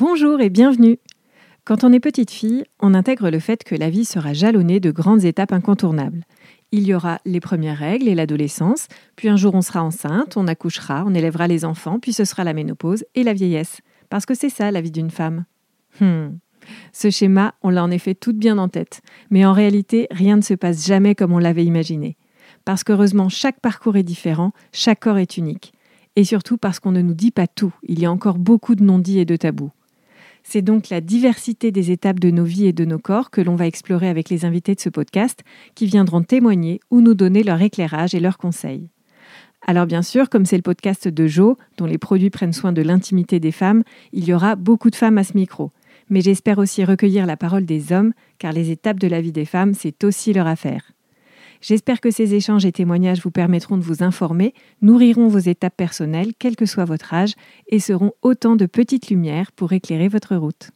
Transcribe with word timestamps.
Bonjour 0.00 0.40
et 0.40 0.48
bienvenue. 0.48 1.00
Quand 1.64 1.82
on 1.82 1.92
est 1.92 1.98
petite 1.98 2.30
fille, 2.30 2.62
on 2.78 2.94
intègre 2.94 3.30
le 3.30 3.40
fait 3.40 3.64
que 3.64 3.74
la 3.74 3.90
vie 3.90 4.04
sera 4.04 4.32
jalonnée 4.32 4.78
de 4.78 4.92
grandes 4.92 5.24
étapes 5.24 5.50
incontournables. 5.50 6.22
Il 6.70 6.86
y 6.86 6.94
aura 6.94 7.18
les 7.24 7.40
premières 7.40 7.78
règles 7.78 8.06
et 8.06 8.14
l'adolescence, 8.14 8.86
puis 9.16 9.28
un 9.28 9.34
jour 9.34 9.56
on 9.56 9.60
sera 9.60 9.82
enceinte, 9.82 10.36
on 10.36 10.46
accouchera, 10.46 11.02
on 11.04 11.14
élèvera 11.14 11.48
les 11.48 11.64
enfants, 11.64 11.98
puis 11.98 12.12
ce 12.12 12.24
sera 12.24 12.44
la 12.44 12.52
ménopause 12.52 13.04
et 13.16 13.24
la 13.24 13.32
vieillesse. 13.32 13.80
Parce 14.08 14.24
que 14.24 14.36
c'est 14.36 14.50
ça 14.50 14.70
la 14.70 14.80
vie 14.80 14.92
d'une 14.92 15.10
femme. 15.10 15.46
Hmm. 15.98 16.28
Ce 16.92 17.10
schéma, 17.10 17.54
on 17.64 17.70
l'a 17.70 17.82
en 17.82 17.90
effet 17.90 18.14
toute 18.14 18.36
bien 18.36 18.56
en 18.58 18.68
tête, 18.68 19.00
mais 19.30 19.44
en 19.44 19.52
réalité, 19.52 20.06
rien 20.12 20.36
ne 20.36 20.42
se 20.42 20.54
passe 20.54 20.86
jamais 20.86 21.16
comme 21.16 21.32
on 21.32 21.40
l'avait 21.40 21.64
imaginé. 21.64 22.16
Parce 22.64 22.84
qu'heureusement, 22.84 23.28
chaque 23.28 23.58
parcours 23.58 23.96
est 23.96 24.04
différent, 24.04 24.52
chaque 24.72 25.00
corps 25.00 25.18
est 25.18 25.38
unique. 25.38 25.72
Et 26.14 26.22
surtout 26.22 26.56
parce 26.56 26.78
qu'on 26.78 26.92
ne 26.92 27.02
nous 27.02 27.14
dit 27.14 27.32
pas 27.32 27.48
tout, 27.48 27.74
il 27.82 27.98
y 27.98 28.06
a 28.06 28.12
encore 28.12 28.38
beaucoup 28.38 28.76
de 28.76 28.84
non-dits 28.84 29.18
et 29.18 29.24
de 29.24 29.34
tabous. 29.34 29.72
C'est 30.42 30.62
donc 30.62 30.88
la 30.88 31.00
diversité 31.00 31.70
des 31.70 31.90
étapes 31.90 32.20
de 32.20 32.30
nos 32.30 32.44
vies 32.44 32.66
et 32.66 32.72
de 32.72 32.84
nos 32.84 32.98
corps 32.98 33.30
que 33.30 33.40
l'on 33.40 33.56
va 33.56 33.66
explorer 33.66 34.08
avec 34.08 34.30
les 34.30 34.44
invités 34.44 34.74
de 34.74 34.80
ce 34.80 34.88
podcast 34.88 35.40
qui 35.74 35.86
viendront 35.86 36.22
témoigner 36.22 36.80
ou 36.90 37.00
nous 37.00 37.14
donner 37.14 37.42
leur 37.42 37.60
éclairage 37.60 38.14
et 38.14 38.20
leurs 38.20 38.38
conseils. 38.38 38.88
Alors 39.66 39.86
bien 39.86 40.02
sûr, 40.02 40.30
comme 40.30 40.46
c'est 40.46 40.56
le 40.56 40.62
podcast 40.62 41.08
de 41.08 41.26
Jo, 41.26 41.56
dont 41.76 41.86
les 41.86 41.98
produits 41.98 42.30
prennent 42.30 42.52
soin 42.52 42.72
de 42.72 42.82
l'intimité 42.82 43.40
des 43.40 43.52
femmes, 43.52 43.82
il 44.12 44.24
y 44.24 44.32
aura 44.32 44.56
beaucoup 44.56 44.90
de 44.90 44.96
femmes 44.96 45.18
à 45.18 45.24
ce 45.24 45.34
micro. 45.34 45.72
Mais 46.10 46.20
j'espère 46.20 46.58
aussi 46.58 46.84
recueillir 46.84 47.26
la 47.26 47.36
parole 47.36 47.66
des 47.66 47.92
hommes, 47.92 48.12
car 48.38 48.52
les 48.52 48.70
étapes 48.70 49.00
de 49.00 49.08
la 49.08 49.20
vie 49.20 49.32
des 49.32 49.44
femmes, 49.44 49.74
c'est 49.74 50.04
aussi 50.04 50.32
leur 50.32 50.46
affaire. 50.46 50.92
J'espère 51.60 52.00
que 52.00 52.10
ces 52.10 52.34
échanges 52.34 52.64
et 52.64 52.72
témoignages 52.72 53.22
vous 53.22 53.30
permettront 53.30 53.76
de 53.76 53.82
vous 53.82 54.02
informer, 54.02 54.54
nourriront 54.80 55.28
vos 55.28 55.38
étapes 55.38 55.76
personnelles, 55.76 56.32
quel 56.38 56.56
que 56.56 56.66
soit 56.66 56.84
votre 56.84 57.12
âge, 57.14 57.34
et 57.68 57.80
seront 57.80 58.12
autant 58.22 58.56
de 58.56 58.66
petites 58.66 59.10
lumières 59.10 59.52
pour 59.52 59.72
éclairer 59.72 60.08
votre 60.08 60.36
route. 60.36 60.70